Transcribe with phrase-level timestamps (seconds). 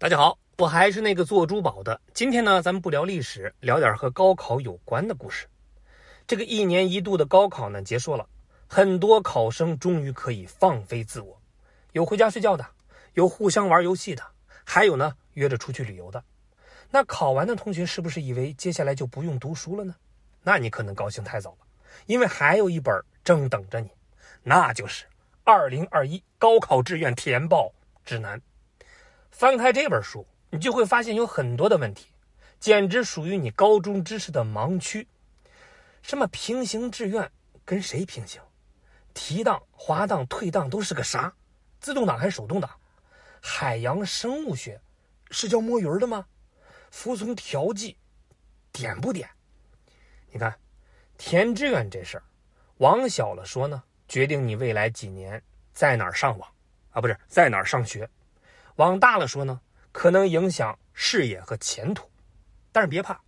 [0.00, 2.00] 大家好，我还是那个做珠宝的。
[2.14, 5.46] 今天呢，咱们不聊历史，聊点和高考有关的故事。
[6.26, 8.26] 这个一年一度的高考呢，结束了，
[8.66, 11.38] 很多考生终于可以放飞自我，
[11.92, 12.66] 有回家睡觉的，
[13.12, 14.22] 有互相玩游戏的，
[14.64, 16.24] 还有呢约着出去旅游的。
[16.90, 19.94] 那考完的同学是不是以为接下来就不用读书了呢？
[20.42, 21.58] 那你可能高兴太早了，
[22.06, 23.90] 因为还有一本正等着你，
[24.44, 25.04] 那就是
[25.44, 27.70] 《二零二一高考志愿填报
[28.02, 28.38] 指南》。
[29.30, 32.08] 翻开这本书，你就会发现有很多的问题，
[32.58, 35.08] 简直属于你高中知识的盲区。
[36.02, 37.30] 什么平行志愿
[37.64, 38.42] 跟谁平行？
[39.14, 41.32] 提档、滑档、退档都是个啥？
[41.80, 42.70] 自动挡还是手动挡？
[43.40, 44.80] 海洋生物学
[45.30, 46.26] 是叫摸鱼的吗？
[46.90, 47.96] 服从调剂
[48.72, 49.28] 点不点？
[50.30, 50.54] 你看，
[51.16, 52.24] 填志愿这事儿，
[52.78, 56.50] 往小了说呢，决定你未来几年在哪儿上网
[56.90, 58.08] 啊，不是在哪儿上学。
[58.80, 59.60] 往大了说呢，
[59.92, 62.10] 可能影响事业和前途，
[62.72, 63.20] 但是别怕，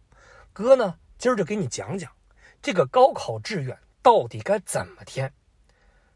[0.51, 2.11] 哥呢今儿就给你讲讲
[2.63, 5.31] 这个高考志愿到底该怎么填。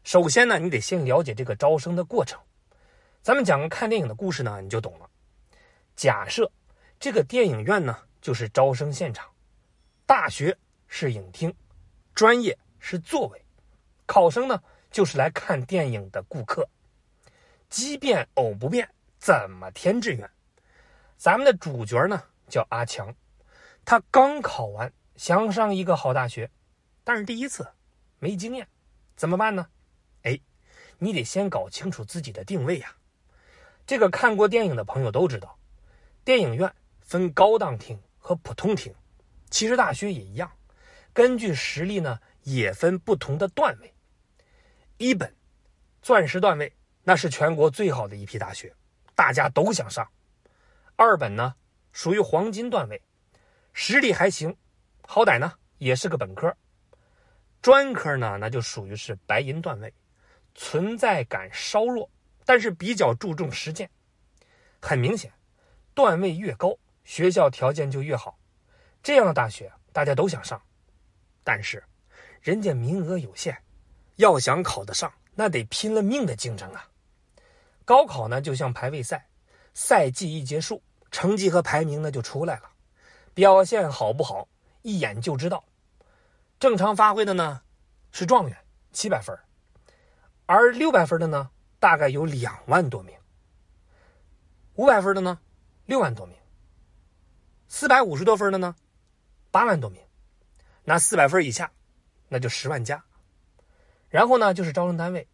[0.03, 2.39] 首先呢，你得先了解这个招生的过程。
[3.21, 5.07] 咱们讲个看电影的故事呢，你就懂了。
[5.95, 6.51] 假设
[6.99, 9.29] 这个电影院呢就是招生现场，
[10.07, 10.57] 大学
[10.87, 11.53] 是影厅，
[12.15, 13.45] 专业是座位，
[14.07, 16.67] 考生呢就是来看电影的顾客。
[17.69, 18.89] 奇变偶不变。
[19.27, 20.31] 怎么填志愿？
[21.17, 23.13] 咱们的主角呢叫阿强，
[23.83, 26.49] 他刚考完，想上一个好大学，
[27.03, 27.67] 但是第一次，
[28.19, 28.65] 没经验，
[29.17, 29.67] 怎么办呢？
[30.23, 30.39] 哎，
[30.97, 32.95] 你得先搞清楚自己的定位呀。
[33.85, 35.59] 这个看过电影的朋友都知道，
[36.23, 38.95] 电影院分高档厅和普通厅，
[39.49, 40.49] 其实大学也一样，
[41.11, 43.93] 根据实力呢也分不同的段位。
[44.95, 45.35] 一本，
[46.01, 46.71] 钻石段位，
[47.03, 48.73] 那是全国最好的一批大学。
[49.17, 50.07] 大家都想上，
[50.95, 51.55] 二本呢
[51.91, 53.01] 属于黄金段位，
[53.73, 54.55] 实力还行，
[55.01, 56.55] 好歹呢也是个本科。
[57.59, 59.91] 专科呢那就属于是白银段位，
[60.53, 62.07] 存在感稍弱，
[62.45, 63.89] 但是比较注重实践。
[64.79, 65.33] 很明显，
[65.95, 68.37] 段位越高，学校条件就越好，
[69.01, 70.61] 这样的大学大家都想上。
[71.43, 71.83] 但是，
[72.39, 73.57] 人家名额有限，
[74.17, 76.87] 要想考得上，那得拼了命的竞争啊。
[77.87, 79.29] 高考呢，就像排位赛，
[79.73, 82.69] 赛季一结束，成绩和排名呢就出来了，
[83.33, 84.49] 表现好不好，
[84.81, 85.63] 一眼就知道。
[86.59, 87.61] 正常发挥的呢
[88.11, 88.57] 是状元，
[88.91, 89.33] 七百分
[90.45, 91.49] 而六百分的呢，
[91.79, 93.15] 大概有两万多名；
[94.75, 95.39] 五百分的呢，
[95.85, 96.35] 六万多名；
[97.69, 98.75] 四百五十多分的呢，
[99.49, 100.01] 八万多名。
[100.83, 101.71] 那四百分以下，
[102.27, 103.01] 那就十万加。
[104.09, 105.25] 然后呢，就是招生单位。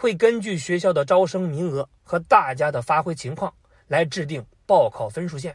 [0.00, 3.52] 会根据学校的招生名额和大家的发挥情况
[3.86, 5.54] 来制定报考分数线。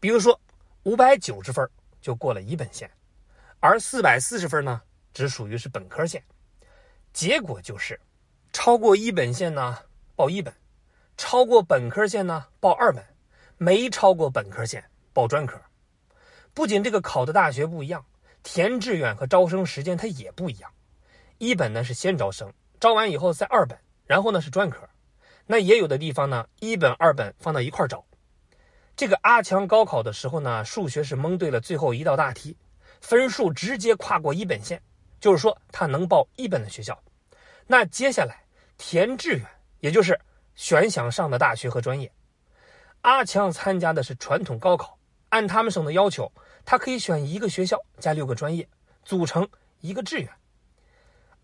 [0.00, 0.40] 比如说，
[0.82, 1.64] 五百九十分
[2.00, 2.90] 就过了一本线，
[3.60, 4.82] 而四百四十分呢，
[5.12, 6.20] 只属于是本科线。
[7.12, 8.00] 结果就是，
[8.52, 9.78] 超过一本线呢
[10.16, 10.52] 报一本，
[11.16, 13.06] 超过本科线呢报二本，
[13.56, 14.82] 没超过本科线
[15.12, 15.62] 报专科。
[16.54, 18.04] 不仅这个考的大学不一样，
[18.42, 20.68] 填志愿和招生时间它也不一样。
[21.38, 22.52] 一本呢是先招生。
[22.84, 24.86] 招完以后再二本，然后呢是专科，
[25.46, 28.04] 那也有的地方呢一本二本放到一块招。
[28.94, 32.58] 这个阿强高考的时候呢，数学是蒙对了最后一道大题，
[33.00, 34.82] 分数直接跨过一本线，
[35.18, 37.02] 就是说他能报一本的学校。
[37.66, 38.44] 那接下来
[38.76, 39.46] 填志愿，
[39.80, 40.20] 也就是
[40.54, 42.12] 选想上的大学和专业。
[43.00, 44.98] 阿强参加的是传统高考，
[45.30, 46.30] 按他们省的要求，
[46.66, 48.68] 他可以选一个学校加六个专业，
[49.06, 49.48] 组成
[49.80, 50.28] 一个志愿。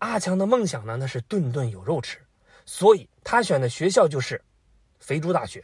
[0.01, 2.17] 阿强的梦想呢，那是顿顿有肉吃，
[2.65, 4.43] 所以他选的学校就是
[4.99, 5.63] 肥猪大学。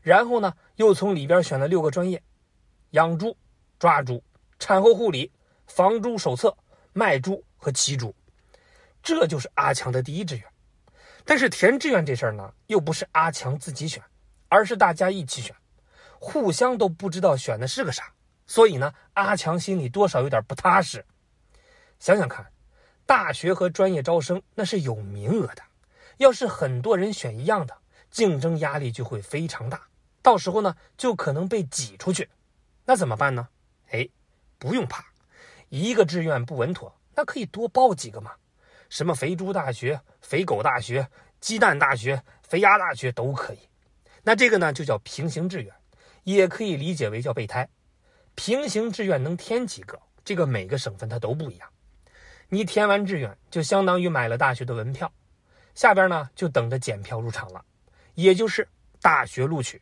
[0.00, 2.22] 然后呢，又从里边选了六个专业：
[2.92, 3.36] 养猪、
[3.78, 4.24] 抓猪、
[4.58, 5.30] 产后护理、
[5.66, 6.56] 防猪手册、
[6.94, 8.14] 卖猪和骑猪。
[9.02, 10.44] 这就是阿强的第一志愿。
[11.22, 14.02] 但是填志愿这事儿呢，又不是阿强自己选，
[14.48, 15.54] 而是大家一起选，
[16.18, 18.10] 互相都不知道选的是个啥。
[18.46, 21.04] 所以呢，阿强心里多少有点不踏实。
[21.98, 22.46] 想想看。
[23.06, 25.62] 大学和专业招生那是有名额的，
[26.18, 27.76] 要是很多人选一样的，
[28.10, 29.88] 竞争压力就会非常大，
[30.22, 32.28] 到时候呢就可能被挤出去，
[32.84, 33.48] 那怎么办呢？
[33.90, 34.08] 哎，
[34.58, 35.04] 不用怕，
[35.68, 38.32] 一个志愿不稳妥，那可以多报几个嘛，
[38.88, 41.06] 什么肥猪大学、肥狗大学、
[41.40, 43.58] 鸡蛋大学、肥鸭大学都可以。
[44.22, 45.74] 那这个呢就叫平行志愿，
[46.22, 47.68] 也可以理解为叫备胎。
[48.34, 51.68] 平行志愿能填几个，这个每个省份它都不一样。
[52.54, 55.10] 你填完志愿，就相当于买了大学的门票，
[55.74, 57.64] 下边呢就等着检票入场了，
[58.12, 58.68] 也就是
[59.00, 59.80] 大学录取。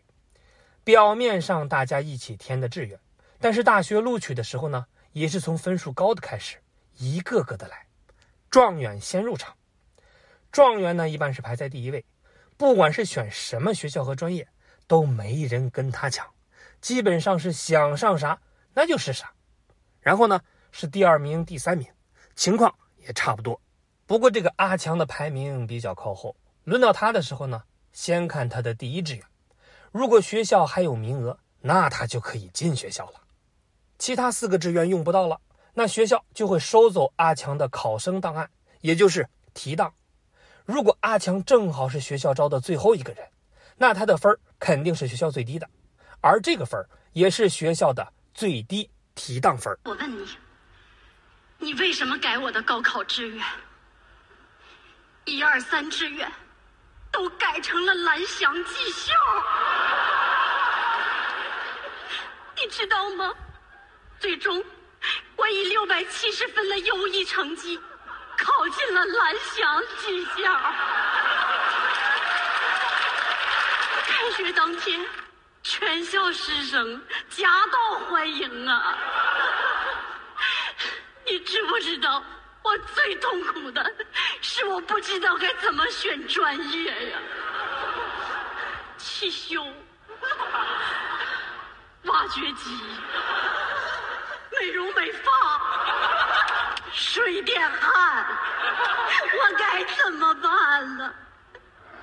[0.85, 2.97] 表面上大家一起填的志愿，
[3.41, 6.59] 但是大学录取的时候呢，也是从分数高的开始，
[6.99, 7.87] 一个个的来。
[8.51, 9.57] 状元先入场，
[10.53, 12.05] 状元呢一般是排在第一位，
[12.57, 14.47] 不管是选什么学校和专业，
[14.87, 16.25] 都没人跟他抢，
[16.81, 18.41] 基本上是想上啥
[18.75, 19.33] 那就是啥。
[20.01, 20.41] 然后呢
[20.71, 21.89] 是第二名、第三名，
[22.35, 23.61] 情况也差不多。
[24.07, 26.35] 不过这个阿强的排名比较靠后，
[26.65, 27.63] 轮到他的时候呢，
[27.93, 29.25] 先看他的第一志愿。
[29.93, 33.21] 如果学校还有名额，那他就可以进学校了。
[33.99, 35.41] 其他四个志愿用不到了，
[35.75, 38.49] 那学校就会收走阿强的考生档案，
[38.81, 39.93] 也就是提档。
[40.65, 43.29] 如果阿强正好是学校招的最后一个人，
[43.77, 45.69] 那他的分肯定是学校最低的，
[46.21, 49.77] 而这个分也是学校的最低提档分。
[49.85, 50.25] 我问你，
[51.61, 53.47] 你为什么改我的高考志愿？
[55.27, 56.31] 一二三志愿。
[57.13, 59.13] 都改成了蓝翔技校，
[62.57, 63.35] 你知道吗？
[64.21, 64.65] 最终，
[65.35, 67.81] 我以六百七十分的优异成绩，
[68.39, 70.57] 考进了蓝翔技校。
[74.07, 75.05] 开学当天，
[75.65, 78.97] 全校师生夹道欢迎啊！
[81.31, 82.23] 你知不知道？
[82.63, 83.83] 我最痛苦的
[84.43, 87.19] 是，我不知道该怎么选专业呀。
[88.99, 89.65] 汽修、
[92.05, 92.71] 挖掘机、
[94.59, 95.23] 美容美发、
[96.93, 101.15] 水电焊，我该怎么办呢？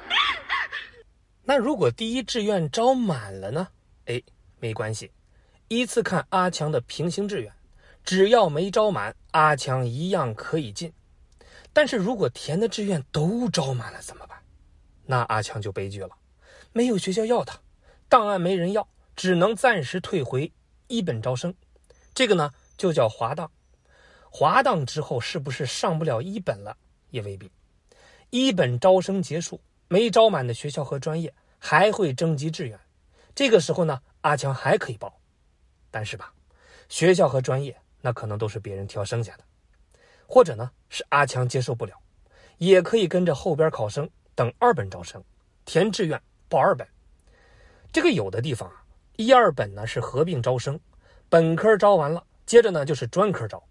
[1.44, 3.68] 那如果第一志愿招满了呢？
[4.08, 4.20] 哎，
[4.60, 5.12] 没关系，
[5.68, 7.57] 依次看阿强的平行志愿。
[8.08, 10.94] 只要没招满，阿强一样可以进。
[11.74, 14.42] 但是如果填的志愿都招满了怎么办？
[15.08, 16.12] 那阿强就悲剧了，
[16.72, 17.60] 没有学校要他，
[18.08, 20.54] 档案没人要，只能暂时退回
[20.88, 21.54] 一本招生。
[22.16, 23.52] 这个呢就叫滑档。
[24.32, 26.78] 滑档之后是不是上不了一本了？
[27.10, 27.52] 也未必。
[28.30, 29.60] 一本招生结束，
[29.90, 32.80] 没招满的学校和专业还会征集志愿。
[33.36, 35.20] 这个时候呢，阿强还可以报。
[35.92, 36.32] 但是吧，
[36.88, 37.78] 学校和专业。
[38.02, 39.44] 那可能都是别人挑剩下的，
[40.28, 41.94] 或者呢是阿强接受不了，
[42.58, 45.24] 也可以跟着后边考生等二本招生，
[45.66, 46.88] 填志愿报二本。
[47.92, 48.84] 这个有的地方啊，
[49.16, 50.80] 一二本呢是合并招生，
[51.30, 53.64] 本科招完了，接着呢就是专科招，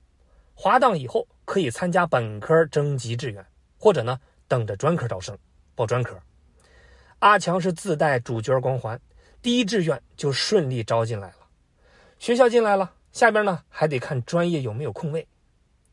[0.54, 3.46] 滑档以后可以参加本科征集志愿，
[3.78, 4.18] 或者呢
[4.48, 5.38] 等着专科招生
[5.74, 6.18] 报专科。
[7.20, 9.00] 阿强是自带主角光环，
[9.40, 11.36] 第一志愿就顺利招进来了，
[12.18, 12.92] 学校进来了。
[13.16, 15.26] 下边呢还得看专业有没有空位，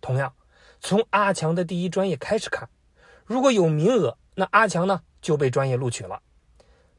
[0.02, 0.34] 同样
[0.82, 2.68] 从阿强的第一专业开始看，
[3.24, 6.22] 如果有名额，那阿强呢就被专业录取了。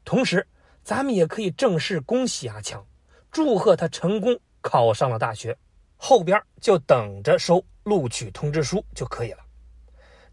[0.03, 0.47] 同时，
[0.83, 2.83] 咱们也可以正式恭喜阿强，
[3.29, 5.55] 祝贺他成功考上了大学，
[5.95, 9.45] 后边就等着收录取通知书就可以了。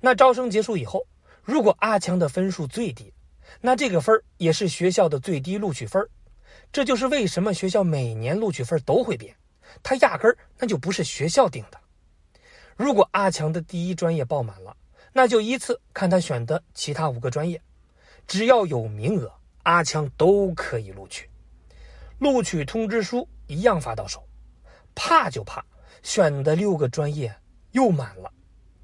[0.00, 1.06] 那招生结束以后，
[1.42, 3.12] 如果阿强的分数最低，
[3.60, 6.02] 那这个分也是学校的最低录取分
[6.72, 9.36] 这就是为什么学校每年录取分都会变。
[9.82, 11.78] 他压根儿那就不是学校定的。
[12.76, 14.76] 如果阿强的第一专业报满了，
[15.12, 17.60] 那就依次看他选的其他五个专业，
[18.26, 19.32] 只要有名额，
[19.62, 21.28] 阿强都可以录取。
[22.18, 24.26] 录取通知书一样发到手。
[24.94, 25.64] 怕就怕
[26.02, 27.34] 选的六个专业
[27.70, 28.30] 又满了，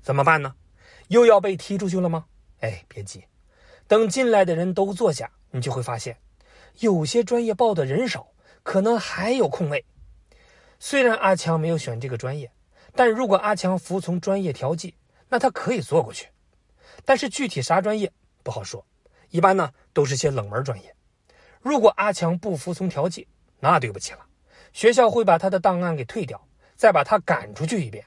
[0.00, 0.54] 怎么办呢？
[1.09, 2.25] 又要被踢出去了吗？
[2.61, 3.25] 哎，别急，
[3.87, 6.16] 等进来的人都坐下，你就会发现，
[6.80, 8.28] 有些专业报的人少，
[8.62, 9.85] 可能还有空位。
[10.78, 12.50] 虽然阿强没有选这个专业，
[12.94, 14.94] 但如果阿强服从专业调剂，
[15.28, 16.28] 那他可以坐过去。
[17.04, 18.87] 但是具体啥专业不好说，
[19.30, 20.94] 一般呢都是些冷门专业。
[21.61, 23.26] 如果阿强不服从调剂，
[23.61, 24.20] 那对不起了，
[24.73, 28.04] 学校会把他的档案给退掉，再把他赶出去一遍。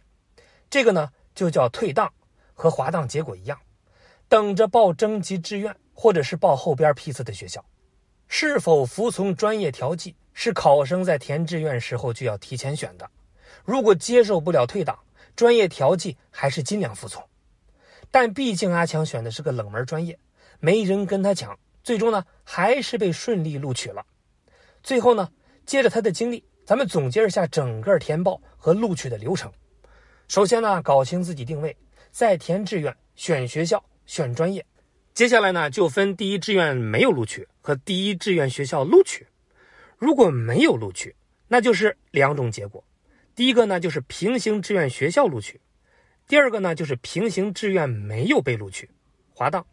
[0.70, 2.14] 这个呢就叫退档，
[2.54, 3.60] 和滑档结果一样，
[4.30, 7.64] 等着报征集志愿或者是报后边批次的学校。
[8.30, 10.16] 是否服从专业调剂？
[10.34, 13.10] 是考生在填志愿时候就要提前选的。
[13.66, 14.98] 如果接受不了退档，
[15.36, 17.24] 专业调剂还是尽量服从。
[18.10, 20.18] 但毕竟阿强选的是个冷门专业，
[20.60, 24.06] 没人跟他抢，最终呢还是被顺利录取了。
[24.84, 25.30] 最后呢，
[25.66, 29.52] 接着他的经历，咱们总结一下整个填报和录取的流程。
[30.28, 31.76] 首先呢，搞清自己定位，
[32.12, 34.66] 再填志愿、选学校、选专业。
[35.14, 39.28] 接下来呢，就分第一志愿没有录取和第一志愿学校录取。
[40.02, 41.16] 如果没有录取，
[41.48, 42.84] 那就是两种结果。
[43.36, 45.60] 第一个呢，就是平行志愿学校录取；
[46.28, 48.90] 第二个呢，就是平行志愿没有被录取，
[49.36, 49.64] 滑档。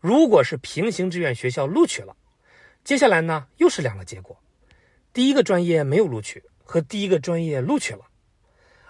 [0.00, 2.14] 如果是平行志愿学校录取了，
[2.84, 4.38] 接下来呢，又是两个结果：
[5.14, 8.02] 第一个专业没有录取，和第一个专业录取了；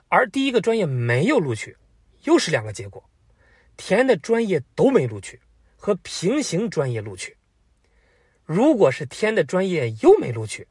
[0.08, 1.76] 而第一个专业没有录取，
[2.24, 3.08] 又是两个结果：
[3.76, 5.40] 填的专业都没录取，
[5.76, 7.36] 和平行专业录取。
[8.48, 10.66] 如果是填的专业又没录取，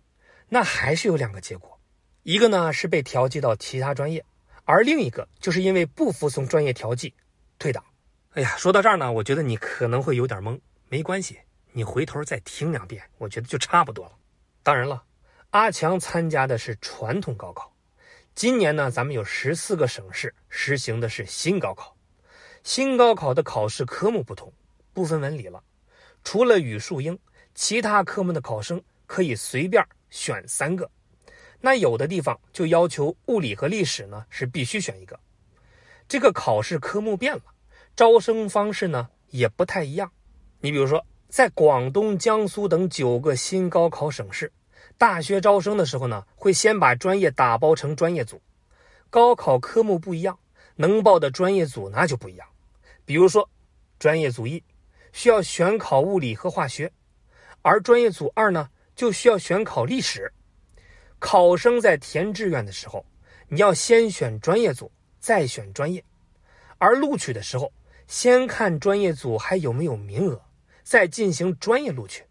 [0.49, 1.79] 那还是有两个结果：
[2.23, 4.25] 一个呢是被调剂到其他专业，
[4.65, 7.13] 而另一个就是因为不服从专业调剂，
[7.59, 7.85] 退档。
[8.31, 11.37] 哎呀，说到这儿呢，我觉得你可能会有点懵，没关系。
[11.71, 14.13] 你回头再听两遍，我觉得就差不多了。
[14.63, 15.03] 当然了，
[15.51, 17.71] 阿强参加的是传统高考。
[18.33, 21.95] 今年呢，咱们有十四个省市实行的是新高考。
[22.63, 24.51] 新高考的考试科目不同，
[24.93, 25.63] 不分文理了。
[26.23, 27.17] 除了语数英，
[27.57, 30.87] 其他科目的考生可以随便选三个。
[31.59, 35.19] 那有的地方就要求物理和历史呢是必须选一个。
[36.07, 37.41] 这个考试科目变了，
[37.95, 40.11] 招生方式呢也不太一样。
[40.61, 41.03] 你比如说。
[41.29, 44.49] 在广东、江苏等九个新高考省市，
[44.97, 48.41] 大学招生的时候呢，会先把专业打包成专业组。
[49.09, 50.39] 高考科目不一样，
[50.77, 52.47] 能报的专业组那就不一样。
[53.03, 53.49] 比如说，
[53.99, 54.63] 专业组一
[55.11, 56.93] 需要选考物理和化学，
[57.67, 60.31] 而专业组二呢就需要选考历史。
[61.19, 63.05] 考生在填志愿的时候，
[63.49, 66.01] 你要先选专业组，再选专业；
[66.77, 67.73] 而录取的时候，
[68.07, 70.41] 先看专业组还有没有名额。
[70.81, 72.23] 再进行专业录取，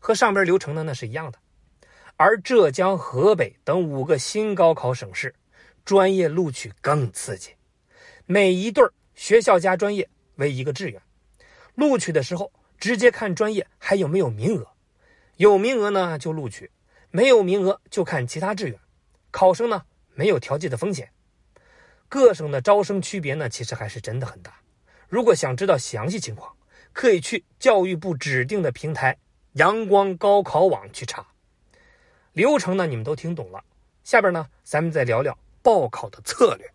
[0.00, 1.38] 和上边流程呢那是一样的。
[2.16, 5.32] 而浙江、河北等五个新高考省市，
[5.84, 7.50] 专业录取更刺激。
[8.26, 8.84] 每一对
[9.14, 11.00] 学校加专业为一个志愿，
[11.76, 14.66] 录取的时候直接看专业还有没有名额，
[15.42, 16.70] 有名额呢就录取，
[17.10, 18.78] 没有名额就看其他志愿。
[19.32, 19.82] 考生呢
[20.14, 21.10] 没有调剂的风险。
[22.08, 24.54] 各省的招生区别呢其实还是真的很大。
[25.08, 26.54] 如果想知道详细情况，
[26.92, 29.18] 可以去教育部指定的平台
[29.54, 31.26] “阳光高考网”去查
[32.34, 33.64] 流程呢，你们都听懂了。
[34.04, 36.72] 下边呢，咱们再聊聊报考的策略。